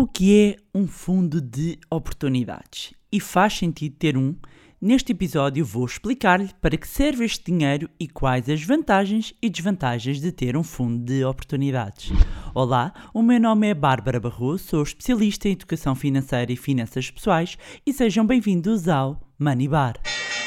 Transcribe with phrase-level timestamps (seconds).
[0.00, 2.94] O que é um fundo de oportunidades?
[3.10, 4.32] E faz sentido ter um?
[4.80, 10.20] Neste episódio vou explicar-lhe para que serve este dinheiro e quais as vantagens e desvantagens
[10.20, 12.12] de ter um fundo de oportunidades.
[12.54, 17.58] Olá, o meu nome é Bárbara Barroso, sou especialista em educação financeira e finanças pessoais
[17.84, 19.94] e sejam bem-vindos ao Money Bar.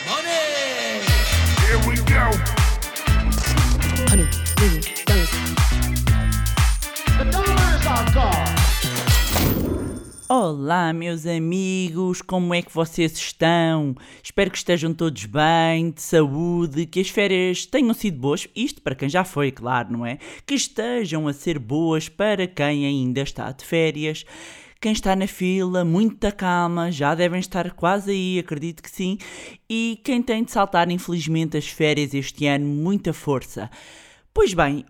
[0.07, 1.01] Money!
[1.67, 2.31] Here we go!
[4.09, 4.29] Honey,
[10.33, 13.93] Olá, meus amigos, como é que vocês estão?
[14.23, 18.47] Espero que estejam todos bem, de saúde, que as férias tenham sido boas.
[18.55, 20.19] Isto para quem já foi, claro, não é?
[20.45, 24.23] Que estejam a ser boas para quem ainda está de férias.
[24.79, 29.17] Quem está na fila, muita calma, já devem estar quase aí, acredito que sim.
[29.69, 33.69] E quem tem de saltar, infelizmente, as férias este ano, muita força.
[34.33, 34.85] Pois bem,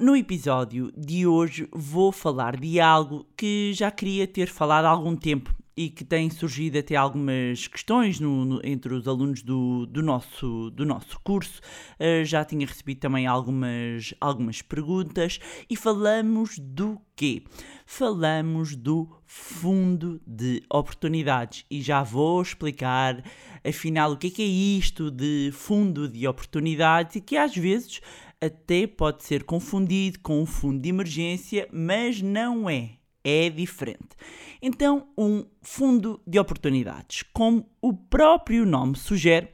[0.00, 5.16] no episódio de hoje vou falar de algo que já queria ter falado há algum
[5.16, 10.02] tempo e que tem surgido até algumas questões no, no, entre os alunos do, do,
[10.02, 11.60] nosso, do nosso curso.
[11.98, 17.42] Uh, já tinha recebido também algumas, algumas perguntas e falamos do quê?
[17.86, 23.24] Falamos do fundo de oportunidades e já vou explicar
[23.66, 28.02] afinal o que é, que é isto de fundo de oportunidades e que às vezes
[28.42, 32.90] até pode ser confundido com um fundo de emergência, mas não é.
[33.24, 34.16] É diferente.
[34.60, 39.48] Então, um fundo de oportunidades, como o próprio nome sugere,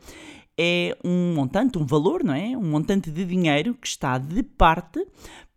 [0.58, 2.56] é um montante, um valor, não é?
[2.56, 5.06] Um montante de dinheiro que está de parte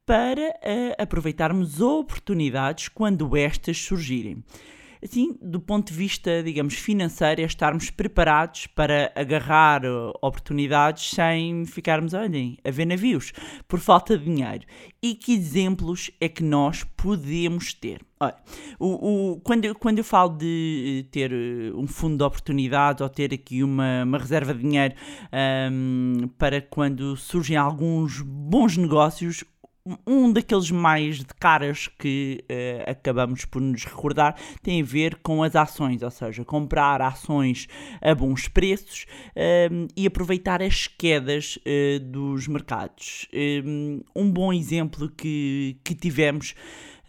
[0.05, 4.43] para uh, aproveitarmos oportunidades quando estas surgirem
[5.03, 11.65] assim, do ponto de vista, digamos, financeiro, é estarmos preparados para agarrar uh, oportunidades sem
[11.65, 13.33] ficarmos, olhem, a ver navios,
[13.67, 14.65] por falta de dinheiro.
[15.01, 18.01] E que exemplos é que nós podemos ter?
[18.19, 18.35] Olha,
[18.79, 23.09] o, o, quando, eu, quando eu falo de ter uh, um fundo de oportunidade ou
[23.09, 24.93] ter aqui uma, uma reserva de dinheiro
[25.71, 29.43] um, para quando surgem alguns bons negócios,
[30.05, 35.43] um daqueles mais de caras que uh, acabamos por nos recordar tem a ver com
[35.43, 37.67] as ações, ou seja, comprar ações
[38.01, 43.27] a bons preços uh, e aproveitar as quedas uh, dos mercados.
[43.33, 46.53] Ehm, um bom exemplo que, que tivemos,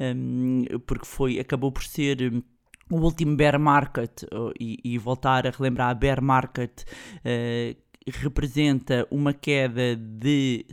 [0.01, 2.43] um, porque foi, acabou por ser
[2.91, 4.23] o último bear market,
[4.59, 7.77] e, e, voltar a relembrar a bear market uh,
[8.07, 10.67] representa uma queda de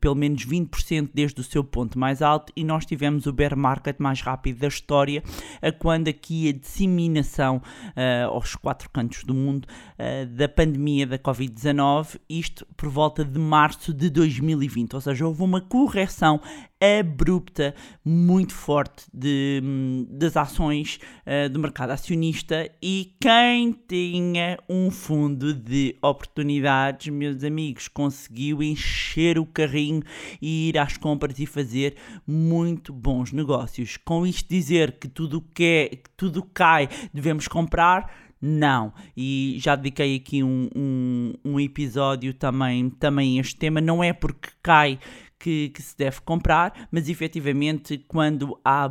[0.00, 3.96] pelo menos 20% desde o seu ponto mais alto e nós tivemos o bear market
[3.98, 5.22] mais rápido da história,
[5.62, 11.18] a quando aqui a disseminação uh, aos quatro cantos do mundo uh, da pandemia da
[11.18, 16.40] Covid-19, isto por volta de março de 2020, ou seja, houve uma correção
[17.00, 17.74] abrupta,
[18.04, 19.62] muito forte de,
[20.10, 25.96] das ações uh, do mercado acionista e quem tinha um fundo de
[26.34, 30.02] oportunidades, meus amigos, conseguiu encher o carrinho
[30.42, 31.94] e ir às compras e fazer
[32.26, 33.96] muito bons negócios.
[33.96, 38.12] Com isto dizer que tudo que é, que tudo cai, devemos comprar,
[38.42, 38.92] não.
[39.16, 43.80] E já dediquei aqui um, um, um, episódio também, também a este tema.
[43.80, 44.98] Não é porque cai
[45.44, 48.90] que, que se deve comprar, mas efetivamente quando há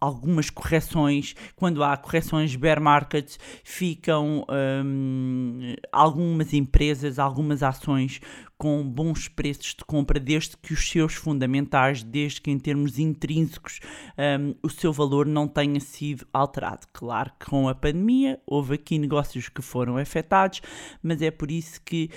[0.00, 4.44] algumas correções, quando há correções bear markets, ficam
[4.84, 8.20] um, algumas empresas, algumas ações
[8.58, 13.80] com bons preços de compra, desde que os seus fundamentais, desde que em termos intrínsecos
[14.16, 16.86] um, o seu valor não tenha sido alterado.
[16.92, 20.62] Claro que com a pandemia houve aqui negócios que foram afetados,
[21.02, 22.10] mas é por isso que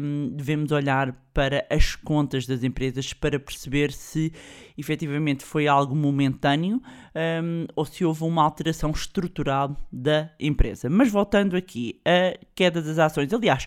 [0.00, 4.32] um, devemos olhar para as contas das empresas para perceber se
[4.78, 6.80] efetivamente foi algo momentâneo
[7.14, 10.90] um, ou se houve uma alteração estrutural da empresa.
[10.90, 13.32] Mas voltando aqui, a queda das ações.
[13.32, 13.66] Aliás,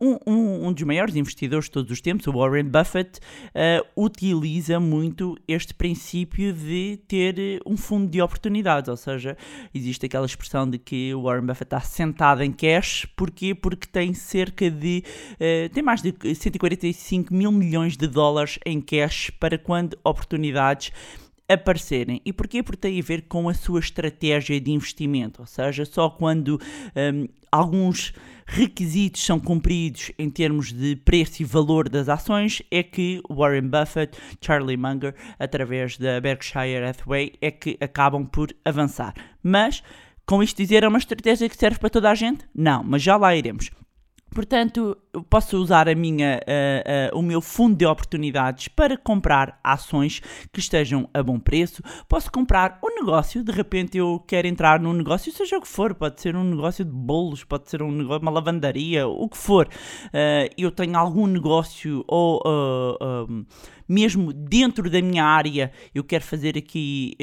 [0.00, 4.78] um, um, um dos maiores investidores de todos os tempos, o Warren Buffett, uh, utiliza
[4.78, 9.36] muito este princípio de ter um fundo de oportunidades, ou seja,
[9.74, 13.54] existe aquela expressão de que o Warren Buffett está sentado em cash, porquê?
[13.54, 15.02] Porque tem cerca de,
[15.34, 20.92] uh, tem mais de 145 mil milhões de dólares em cash para quando oportunidades
[21.48, 22.20] aparecerem.
[22.24, 22.62] E porquê?
[22.62, 26.60] Porque tem a ver com a sua estratégia de investimento, ou seja, só quando
[26.96, 28.12] um, alguns
[28.46, 34.18] requisitos são cumpridos em termos de preço e valor das ações é que Warren Buffett,
[34.40, 39.14] Charlie Munger, através da Berkshire Hathaway, é que acabam por avançar.
[39.42, 39.82] Mas,
[40.26, 42.44] com isto dizer, é uma estratégia que serve para toda a gente?
[42.54, 43.70] Não, mas já lá iremos.
[44.34, 44.96] Portanto,
[45.30, 50.20] posso usar a minha, uh, uh, o meu fundo de oportunidades para comprar ações
[50.52, 51.80] que estejam a bom preço.
[52.08, 55.94] Posso comprar um negócio, de repente eu quero entrar num negócio, seja o que for,
[55.94, 59.68] pode ser um negócio de bolos, pode ser um negócio, uma lavandaria, o que for.
[60.06, 62.42] Uh, eu tenho algum negócio ou
[63.88, 67.14] mesmo dentro da minha área, eu quero fazer aqui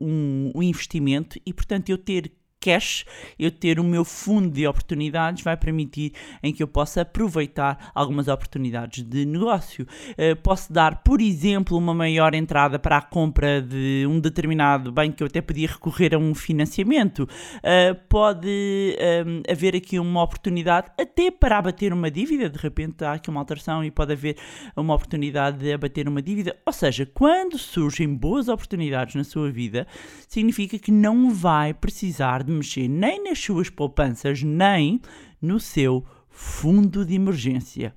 [0.00, 3.04] um, um investimento e, portanto, eu ter cash,
[3.38, 6.12] eu ter o meu fundo de oportunidades vai permitir
[6.42, 9.86] em que eu possa aproveitar algumas oportunidades de negócio.
[10.10, 15.12] Uh, posso dar, por exemplo, uma maior entrada para a compra de um determinado bem
[15.12, 17.28] que eu até podia recorrer a um financiamento.
[17.58, 23.04] Uh, pode um, eh, haver aqui uma oportunidade até para abater uma dívida, de repente
[23.04, 24.36] há aqui uma alteração e pode haver
[24.76, 26.56] uma oportunidade de abater uma dívida.
[26.66, 29.86] Ou seja, quando surgem boas oportunidades na sua vida,
[30.26, 35.00] significa que não vai precisar de mexer nem nas suas poupanças, nem
[35.40, 37.94] no seu fundo de emergência.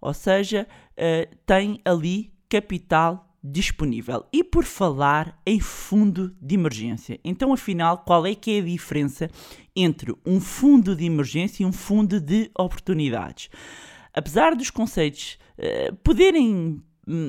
[0.00, 4.24] Ou seja, uh, tem ali capital disponível.
[4.32, 9.30] E por falar em fundo de emergência, então afinal, qual é que é a diferença
[9.76, 13.50] entre um fundo de emergência e um fundo de oportunidades?
[14.14, 16.82] Apesar dos conceitos uh, poderem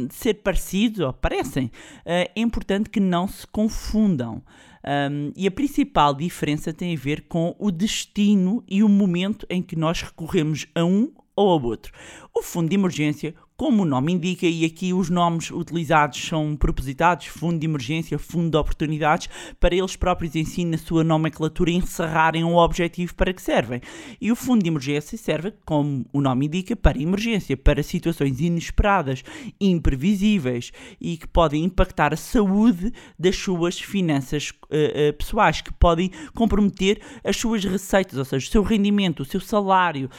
[0.10, 1.72] ser parecidos, ou parecem, uh,
[2.06, 4.42] é importante que não se confundam.
[4.86, 9.62] Um, e a principal diferença tem a ver com o destino e o momento em
[9.62, 11.92] que nós recorremos a um ou ao outro.
[12.34, 17.28] O fundo de emergência como o nome indica, e aqui os nomes utilizados são propositados,
[17.28, 19.30] fundo de emergência, fundo de oportunidades,
[19.60, 23.82] para eles próprios em si, na sua nomenclatura, encerrarem o objetivo para que servem.
[24.20, 29.24] E o fundo de emergência serve, como o nome indica, para emergência, para situações inesperadas,
[29.60, 36.12] imprevisíveis e que podem impactar a saúde das suas finanças uh, uh, pessoais, que podem
[36.34, 40.10] comprometer as suas receitas, ou seja, o seu rendimento, o seu salário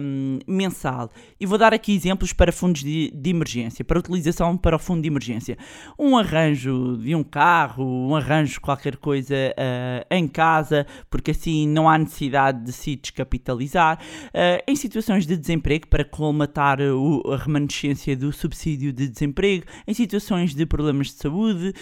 [0.00, 1.10] um, mensal.
[1.38, 4.78] E vou dar aqui exemplos para fundos fundos de, de, emergência, para utilização para o
[4.78, 5.58] fundo de emergência.
[5.98, 11.88] Um arranjo de um carro, um arranjo qualquer coisa uh, em casa, porque assim não
[11.88, 13.98] há necessidade de se descapitalizar.
[14.28, 19.94] Uh, em situações de desemprego, para colmatar o, a remanescência do subsídio de desemprego, em
[19.94, 21.72] situações de problemas de saúde.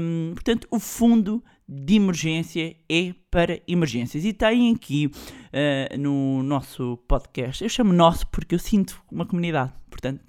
[0.00, 4.24] Um, portanto, o fundo de emergência é para emergências.
[4.24, 9.72] E tem aqui uh, no nosso podcast, eu chamo nosso porque eu sinto uma comunidade.
[9.90, 10.20] Portanto,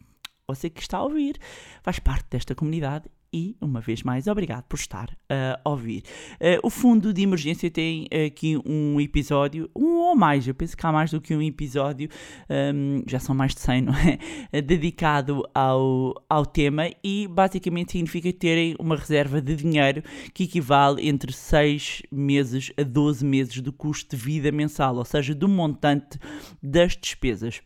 [0.48, 1.38] você que está a ouvir
[1.84, 6.04] faz parte desta comunidade e, uma vez mais, obrigado por estar a ouvir.
[6.36, 10.88] Uh, o Fundo de Emergência tem aqui um episódio, um ou mais, eu penso que
[10.88, 12.10] há mais do que um episódio,
[12.50, 14.18] um, já são mais de 100, não é?
[14.62, 20.02] Dedicado ao, ao tema e basicamente significa terem uma reserva de dinheiro
[20.34, 25.36] que equivale entre 6 meses a 12 meses do custo de vida mensal, ou seja,
[25.36, 26.18] do montante
[26.64, 27.62] das despesas.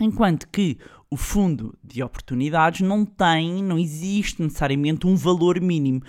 [0.00, 0.76] Enquanto que
[1.08, 6.02] o fundo de oportunidades não tem, não existe necessariamente um valor mínimo.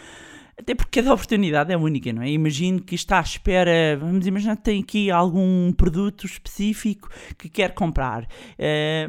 [0.65, 2.31] Até porque cada oportunidade é única, não é?
[2.31, 7.07] Imagino que está à espera, vamos imaginar que tem aqui algum produto específico
[7.37, 8.27] que quer comprar, uh,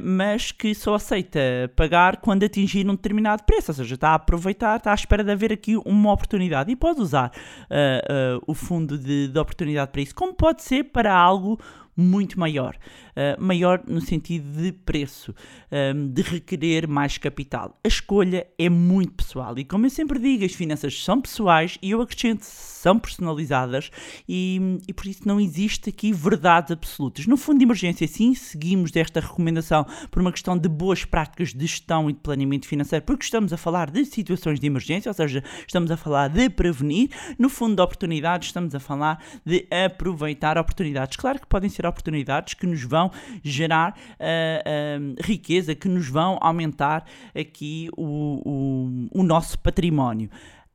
[0.02, 1.40] mas que só aceita
[1.74, 5.32] pagar quando atingir um determinado preço, ou seja, está a aproveitar, está à espera de
[5.32, 7.32] haver aqui uma oportunidade e pode usar
[7.70, 11.58] uh, uh, o fundo de, de oportunidade para isso, como pode ser para algo
[11.96, 12.76] muito maior.
[13.16, 15.34] Uh, maior no sentido de preço,
[15.72, 17.78] um, de requerer mais capital.
[17.82, 21.92] A escolha é muito pessoal e, como eu sempre digo, as finanças são pessoais e
[21.92, 23.90] eu acrescento são personalizadas
[24.28, 27.26] e, e por isso não existe aqui verdades absolutas.
[27.26, 31.66] No fundo de emergência, sim, seguimos desta recomendação por uma questão de boas práticas de
[31.66, 35.42] gestão e de planeamento financeiro, porque estamos a falar de situações de emergência, ou seja,
[35.66, 37.10] estamos a falar de prevenir.
[37.38, 41.16] No fundo de oportunidades, estamos a falar de aproveitar oportunidades.
[41.16, 43.10] Claro que podem ser oportunidades que nos vão
[43.42, 50.30] gerar uh, uh, riqueza, que nos vão aumentar aqui o, o, o nosso património.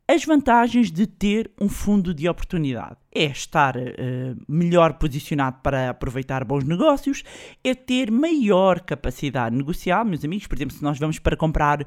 [0.08, 3.82] As vantagens de ter um fundo de oportunidade é estar uh,
[4.48, 7.24] melhor posicionado para aproveitar bons negócios,
[7.64, 10.48] é ter maior capacidade negocial, meus amigos.
[10.48, 11.86] Por exemplo, se nós vamos para comprar uh,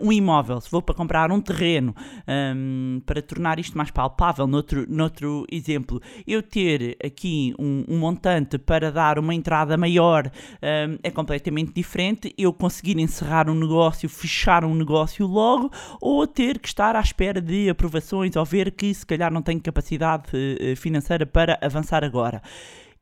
[0.00, 4.46] um imóvel, se vou para comprar um terreno, um, ehm, para tornar isto mais palpável,
[4.46, 10.30] noutro, noutro exemplo, eu ter aqui um, um montante para dar uma entrada maior um,
[10.62, 12.34] ehm, é completamente diferente.
[12.36, 17.40] Eu conseguir encerrar um negócio, fechar um negócio logo, ou ter que estar à espera
[17.40, 22.42] de aprovações ou ver que se calhar não tenho capacidade eh, financeira para avançar agora.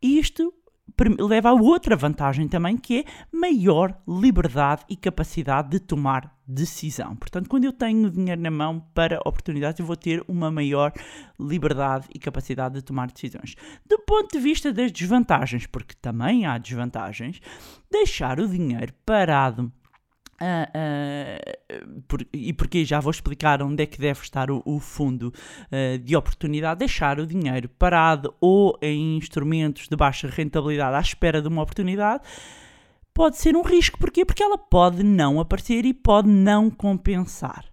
[0.00, 0.52] Isto
[1.21, 7.14] leva a outra vantagem também, que é maior liberdade e capacidade de tomar decisão.
[7.14, 10.93] Portanto, quando eu tenho dinheiro na mão para oportunidades, eu vou ter uma maior
[11.38, 13.55] liberdade e capacidade de tomar decisões.
[13.87, 17.40] Do ponto de vista das desvantagens, porque também há desvantagens,
[17.90, 19.71] deixar o dinheiro parado
[20.40, 24.78] Uh, uh, por, e porque já vou explicar onde é que deve estar o, o
[24.78, 31.00] fundo uh, de oportunidade, deixar o dinheiro parado ou em instrumentos de baixa rentabilidade à
[31.00, 32.23] espera de uma oportunidade
[33.12, 33.99] pode ser um risco.
[33.99, 34.25] Porquê?
[34.25, 37.67] Porque ela pode não aparecer e pode não compensar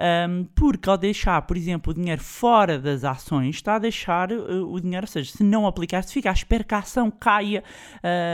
[0.00, 4.72] um, porque ao deixar, por exemplo, o dinheiro fora das ações, está a deixar uh,
[4.72, 7.62] o dinheiro, ou seja, se não aplicar, se fica à espera que a ação caia,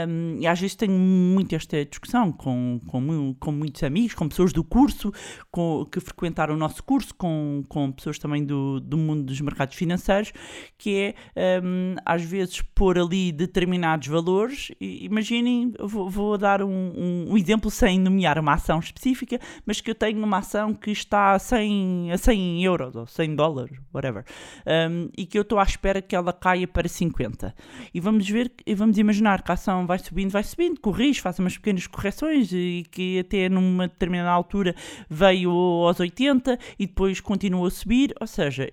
[0.07, 4.53] um, e às vezes tenho muito esta discussão com, com, com muitos amigos, com pessoas
[4.53, 5.11] do curso,
[5.51, 9.75] com, que frequentaram o nosso curso, com, com pessoas também do, do mundo dos mercados
[9.75, 10.31] financeiros,
[10.77, 17.25] que é, um, às vezes, pôr ali determinados valores, imaginem, vou, vou dar um, um,
[17.31, 21.31] um exemplo sem nomear uma ação específica, mas que eu tenho uma ação que está
[21.31, 24.23] a 100, a 100 euros ou 100 dólares, whatever,
[24.65, 27.55] um, e que eu estou à espera que ela caia para 50.
[27.93, 31.39] E vamos ver, e vamos imaginar que a ação vai subindo, vai subindo, corrige, faz
[31.39, 34.75] umas pequenas correções e que até numa determinada altura
[35.09, 38.71] veio aos 80 e depois continua a subir, ou seja,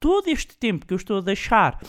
[0.00, 1.80] todo este tempo que eu estou a deixar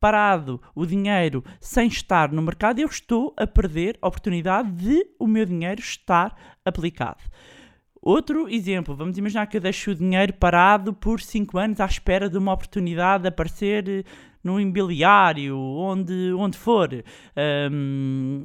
[0.00, 5.26] parado o dinheiro sem estar no mercado, eu estou a perder a oportunidade de o
[5.26, 7.22] meu dinheiro estar aplicado.
[8.06, 12.30] Outro exemplo, vamos imaginar que eu deixo o dinheiro parado por 5 anos à espera
[12.30, 14.04] de uma oportunidade de aparecer eh,
[14.44, 16.88] no imobiliário, onde, onde for.
[17.68, 18.44] Um,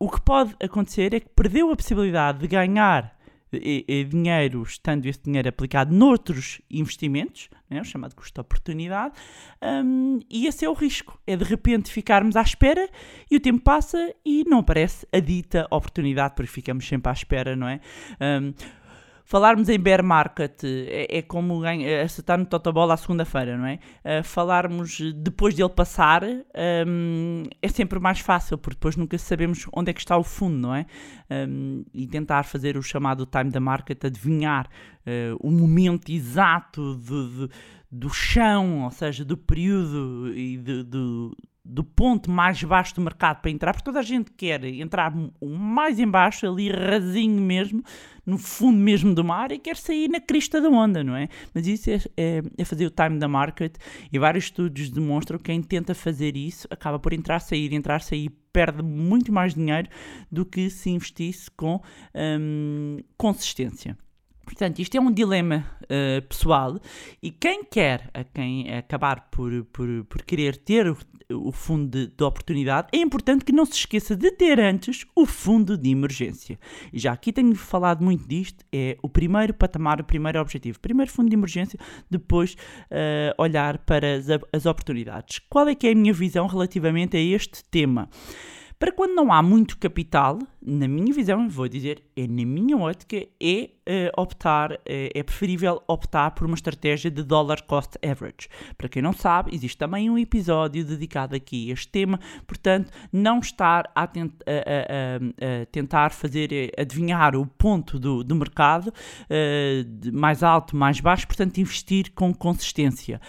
[0.00, 3.16] o que pode acontecer é que perdeu a possibilidade de ganhar
[3.52, 9.14] e, e dinheiro, estando esse dinheiro aplicado noutros investimentos, né, o chamado custo de oportunidade,
[9.62, 11.20] um, e esse é o risco.
[11.26, 12.88] É de repente ficarmos à espera
[13.30, 17.56] e o tempo passa e não aparece a dita oportunidade, porque ficamos sempre à espera,
[17.56, 17.80] não é?
[18.20, 18.52] Um,
[19.28, 21.62] falarmos em bear market é, é como
[22.02, 23.78] acertar no Totobola à segunda-feira, não é?
[24.02, 29.90] Uh, falarmos depois dele passar um, é sempre mais fácil, porque depois nunca sabemos onde
[29.90, 30.86] é que está o fundo, não é?
[31.30, 37.28] Um, e tentar fazer o chamado time da market, adivinhar uh, o momento exato de,
[37.28, 37.50] de,
[37.92, 41.30] do chão, ou seja, do período e de, de
[41.68, 45.54] do ponto mais baixo do mercado para entrar, porque toda a gente quer entrar o
[45.54, 47.82] mais embaixo, ali rasinho mesmo,
[48.24, 51.28] no fundo mesmo do mar, e quer sair na crista da onda, não é?
[51.52, 53.76] Mas isso é, é, é fazer o time da market,
[54.10, 58.30] e vários estudos demonstram que quem tenta fazer isso acaba por entrar, sair, entrar, sair,
[58.50, 59.88] perde muito mais dinheiro
[60.32, 61.82] do que se investisse com
[62.14, 63.96] hum, consistência.
[64.48, 66.80] Portanto, isto é um dilema uh, pessoal
[67.22, 70.96] e quem quer, a quem acabar por, por, por querer ter o,
[71.30, 75.26] o fundo de, de, oportunidade, é importante que não se esqueça de ter antes o
[75.26, 76.58] fundo de emergência.
[76.94, 80.80] Já aqui tenho falado muito disto, é o primeiro patamar, o primeiro objetivo.
[80.80, 81.78] Primeiro fundo de emergência,
[82.10, 85.40] depois uh, olhar para as, as oportunidades.
[85.50, 88.08] Qual é que é a minha visão relativamente a este tema?
[88.78, 93.16] Para quando não há muito capital, na minha visão, vou dizer, é na minha ótica,
[93.42, 98.48] é uh, optar, uh, é preferível optar por uma estratégia de dollar cost average.
[98.76, 103.40] Para quem não sabe, existe também um episódio dedicado aqui a este tema, portanto, não
[103.40, 108.88] estar a, tent a, a, a tentar fazer, eh, adivinhar o ponto do, do mercado,
[108.88, 113.20] uh, mais alto, mais baixo, portanto, investir com consistência.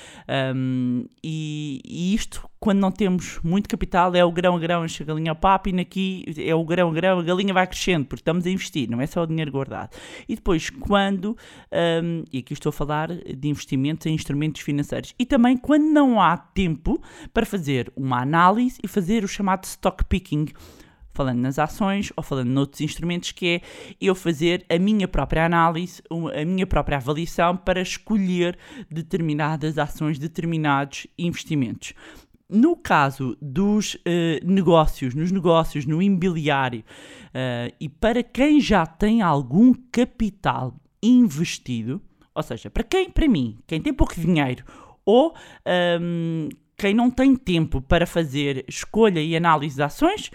[0.55, 5.01] Um, e, e isto quando não temos muito capital, é o grão a grão, enche
[5.01, 8.05] a galinha ao papo, e aqui é o grão a grão, a galinha vai crescendo,
[8.05, 9.91] porque estamos a investir, não é só o dinheiro guardado.
[10.27, 11.37] E depois, quando,
[11.71, 16.21] um, e aqui estou a falar de investimentos em instrumentos financeiros, e também quando não
[16.21, 17.01] há tempo
[17.33, 20.47] para fazer uma análise e fazer o chamado stock picking,
[21.13, 23.61] falando nas ações ou falando noutros instrumentos, que é
[23.99, 28.57] eu fazer a minha própria análise, a minha própria avaliação para escolher
[28.89, 31.93] determinadas ações, determinados investimentos.
[32.49, 33.99] No caso dos uh,
[34.43, 42.01] negócios, nos negócios, no imobiliário, uh, e para quem já tem algum capital investido,
[42.33, 44.65] ou seja, para quem, para mim, quem tem pouco dinheiro,
[45.05, 45.33] ou um,
[45.65, 50.31] ehm, quem não tem tempo para fazer escolha e análise de ações, uh,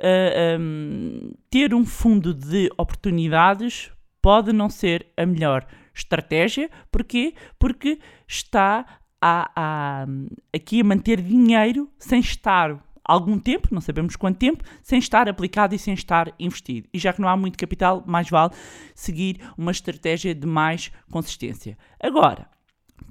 [0.00, 6.70] eh, um, ehm, ter um fundo de oportunidades pode não ser a melhor estratégia.
[6.90, 7.34] Porquê?
[7.58, 10.06] Porque está a, a,
[10.52, 15.74] aqui a manter dinheiro sem estar algum tempo, não sabemos quanto tempo, sem estar aplicado
[15.74, 16.88] e sem estar investido.
[16.92, 18.52] E já que não há muito capital, mais vale
[18.94, 21.78] seguir uma estratégia de mais consistência.
[22.00, 22.48] Agora,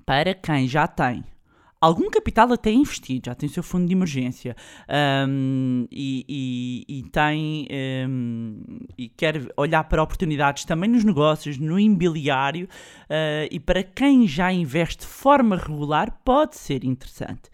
[0.05, 1.23] para quem já tem
[1.81, 4.55] algum capital até investido, já tem o seu fundo de emergência
[5.27, 7.67] um, e, e, e, tem
[8.07, 8.61] um,
[8.95, 12.65] e quer olhar para oportunidades também nos negócios, no imobiliário
[13.09, 17.49] uh, e para quem já investe de forma regular pode ser interessante.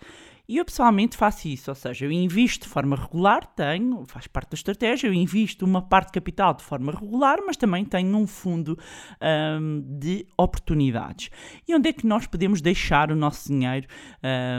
[0.50, 4.51] E eu pessoalmente faço isso, ou seja, eu invisto de forma regular, tenho, faz parte
[4.51, 8.25] da estratégia, eu invisto uma parte de capital de forma regular, mas também tenho um
[8.25, 8.80] fundo
[9.22, 11.30] um, de oportunidades.
[11.68, 13.88] E onde é que nós podemos deixar o nosso dinheiro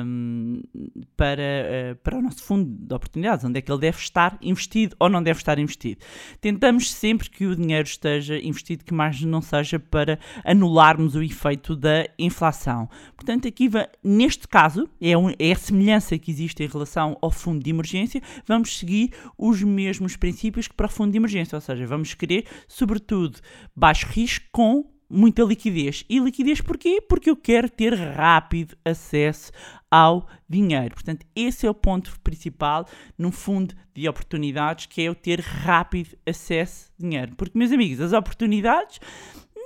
[0.05, 0.61] um,
[1.17, 3.47] para, uh, para o nosso fundo de oportunidades?
[3.47, 6.05] Onde é que ele deve estar investido ou não deve estar investido?
[6.39, 11.75] Tentamos sempre que o dinheiro esteja investido, que mais não seja para anularmos o efeito
[11.75, 12.91] da inflação.
[13.17, 13.71] Portanto, aqui,
[14.05, 18.77] neste caso, é, um, é semelhança que existe em relação ao fundo de emergência, vamos
[18.77, 23.39] seguir os mesmos princípios que para o fundo de emergência, ou seja, vamos querer, sobretudo,
[23.75, 26.05] baixo risco com muita liquidez.
[26.09, 27.01] E liquidez porquê?
[27.01, 29.53] Porque eu quero ter rápido acesso
[29.91, 30.95] ao dinheiro.
[30.95, 32.85] Portanto, esse é o ponto principal
[33.17, 37.37] num fundo de oportunidades, que é eu ter rápido acesso a dinheiro.
[37.37, 39.01] Porque, meus amigos, as oportunidades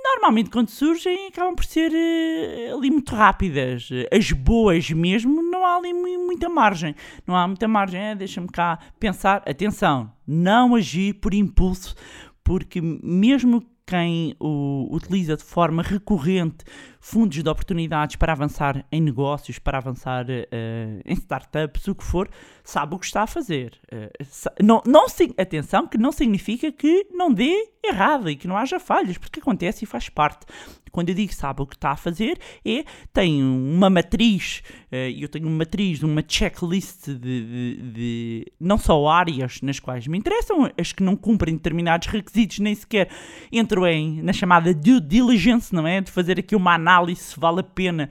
[0.03, 3.89] normalmente quando surgem acabam por ser uh, ali muito rápidas.
[4.11, 6.93] As boas mesmo, não há ali muita margem.
[7.25, 7.99] Não há muita margem.
[8.01, 9.41] É, Deixa-me cá pensar.
[9.47, 11.95] Atenção, não agir por impulso,
[12.43, 16.65] porque mesmo quem o utiliza de forma recorrente
[17.03, 22.29] fundos de oportunidades para avançar em negócios, para avançar uh, em startups, o que for,
[22.63, 23.77] sabe o que está a fazer.
[23.91, 25.05] Uh, não, não,
[25.37, 29.83] atenção, que não significa que não dê errado e que não haja falhas, porque acontece
[29.83, 30.45] e faz parte.
[30.93, 35.27] Quando eu digo sabe o que está a fazer, é tem uma matriz, uh, eu
[35.27, 40.71] tenho uma matriz, uma checklist de, de, de, não só áreas nas quais me interessam,
[40.77, 43.09] as que não cumprem determinados requisitos, nem sequer
[43.51, 45.99] entro em, na chamada due diligence, não é?
[45.99, 48.09] De fazer aqui uma análise análise se vale a pena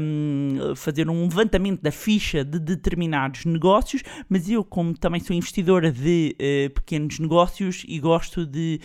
[0.00, 5.92] um, fazer um levantamento da ficha de determinados negócios, mas eu, como também sou investidora
[5.92, 8.80] de uh, pequenos negócios e gosto de.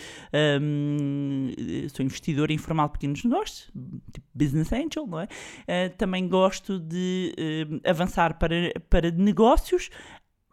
[0.60, 1.52] Um,
[1.88, 3.70] sou investidora informal de pequenos negócios,
[4.12, 5.24] tipo Business Angel, não é?
[5.24, 9.90] Uh, também gosto de uh, avançar para, para negócios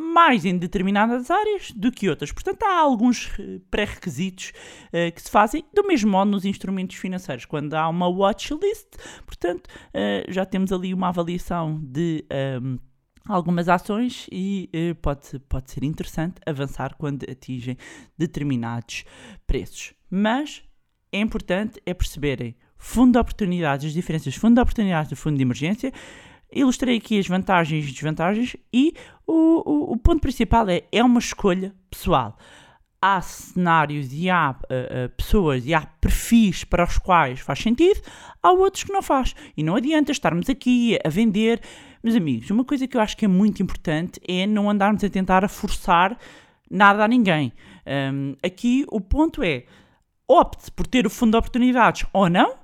[0.01, 2.31] mais em determinadas áreas do que outras.
[2.31, 4.51] Portanto, há alguns eh, pré-requisitos
[4.87, 7.45] uh, que se fazem do mesmo modo nos instrumentos financeiros.
[7.45, 8.87] Quando há uma watchlist,
[9.25, 12.25] portanto, uh, já temos ali uma avaliação de.
[12.31, 12.79] Um, ehm,
[13.27, 14.67] algumas ações e
[14.99, 17.77] pode, pode ser interessante avançar quando atingem
[18.17, 19.05] determinados
[19.45, 19.93] preços.
[20.09, 20.63] Mas
[21.11, 25.43] é importante é perceberem fundo de oportunidades, as diferenças fundo de oportunidades e fundo de
[25.43, 25.93] emergência,
[26.53, 28.93] Ilustrei aqui as vantagens e desvantagens e
[29.25, 32.37] o, o, o ponto principal é, é uma escolha pessoal.
[33.01, 37.99] Há cenários e há uh, uh, pessoas e há perfis para os quais faz sentido,
[38.43, 39.33] há outros que não faz.
[39.55, 41.61] E não adianta estarmos aqui a vender.
[42.03, 45.09] Meus amigos, uma coisa que eu acho que é muito importante é não andarmos a
[45.09, 46.17] tentar forçar
[46.69, 47.51] nada a ninguém.
[48.13, 49.65] Um, aqui o ponto é
[50.27, 52.55] opte por ter o fundo de oportunidades ou não,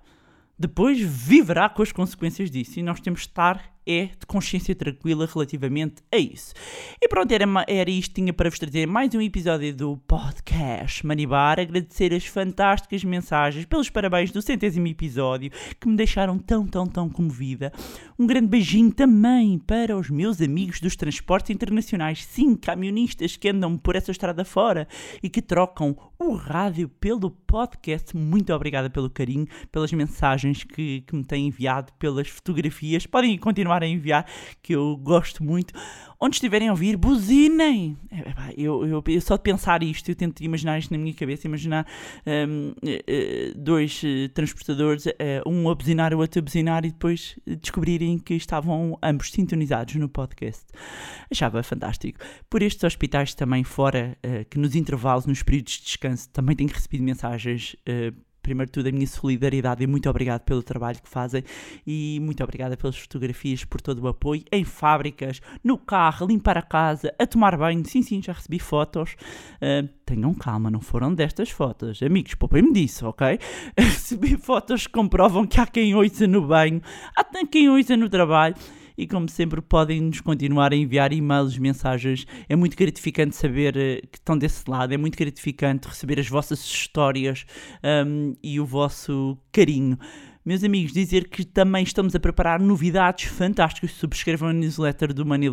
[0.58, 5.26] depois viverá com as consequências disso e nós temos de estar é de consciência tranquila
[5.26, 6.54] relativamente a isso.
[7.02, 11.60] E pronto, era, era isto tinha para vos trazer mais um episódio do podcast Manibar.
[11.60, 17.10] Agradecer as fantásticas mensagens pelos parabéns do centésimo episódio que me deixaram tão, tão, tão
[17.10, 17.72] comovida.
[18.20, 23.78] Um grande beijinho também para os meus amigos dos transportes internacionais, sim, camionistas que andam
[23.78, 24.88] por essa estrada fora
[25.24, 28.18] e que trocam o rádio pelo podcast.
[28.18, 33.06] Muito obrigada pelo carinho, pelas mensagens que, que me têm enviado, pelas fotografias.
[33.06, 34.26] Podem continuar continuar a enviar,
[34.62, 35.74] que eu gosto muito.
[36.20, 37.96] Onde estiverem a ouvir, buzinem!
[38.12, 41.46] É, eu, eu, eu, só de pensar isto, eu tento imaginar isto na minha cabeça,
[41.46, 41.86] imaginar
[42.26, 45.06] um, eh, eh, dois uh, transportadores,
[45.46, 50.10] um a buzinar, o outro a buzinar, e depois descobrirem que estavam ambos sintonizados no
[50.10, 50.66] podcast.
[51.32, 52.20] Achava fantástico.
[52.50, 54.18] Por estes hospitais também fora,
[54.50, 57.76] que nos intervalos, nos períodos de descanso, também tenho recebido mensagens
[58.48, 61.44] primeiro de tudo, a minha solidariedade e muito obrigado pelo trabalho que fazem
[61.86, 66.62] e muito obrigada pelas fotografias, por todo o apoio em fábricas, no carro, limpar a
[66.62, 67.86] casa, a tomar banho.
[67.86, 69.18] Sim, sim, já recebi fotos.
[69.56, 72.02] Uh, tenham calma, não foram destas fotos.
[72.02, 73.38] Amigos, poupem-me disso, ok?
[73.78, 76.82] recebi fotos que comprovam que há quem ouça no banho,
[77.18, 78.56] há quem ouça no trabalho
[78.98, 82.26] e como sempre podem nos continuar a enviar e-mails, mensagens.
[82.50, 86.60] É muito gratificante saber eh, que estão desse lado, é muito gratificante receber as vossas
[86.60, 87.46] histórias
[87.84, 89.98] um, e o vosso carinho.
[90.48, 93.92] Meus amigos, dizer que também estamos a preparar novidades fantásticas.
[93.92, 95.50] Subscrevam a newsletter do Money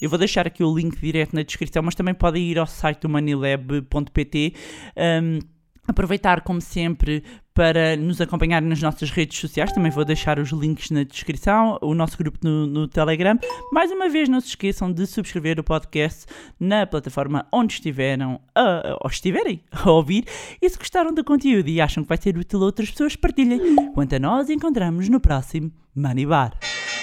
[0.00, 3.02] Eu vou deixar aqui o link direto na descrição, mas também podem ir ao site
[3.02, 4.54] do moneylab.pt.
[4.96, 5.38] Um,
[5.86, 9.72] Aproveitar, como sempre, para nos acompanhar nas nossas redes sociais.
[9.72, 13.36] Também vou deixar os links na descrição, o nosso grupo no, no, Telegram.
[13.72, 16.26] Mais uma vez, não se esqueçam de subscrever o podcast
[16.58, 20.24] na plataforma onde estiveram a, ou estiverem a ouvir.
[20.60, 23.74] E se gostaram do conteúdo e acham que vai ser útil a outras pessoas, partilhem.
[23.92, 26.52] Quanto a nós, encontramos no próximo Money Bar.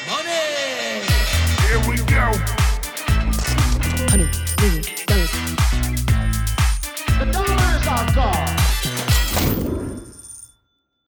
[0.08, 0.30] Money!
[1.68, 2.60] Here we go!
[4.12, 4.99] Honey,